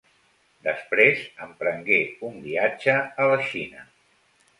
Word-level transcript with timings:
Després 0.67 1.19
emprengué 1.47 1.99
un 2.29 2.39
viatge 2.47 2.97
a 3.03 3.29
la 3.33 3.37
Xina. 3.51 3.85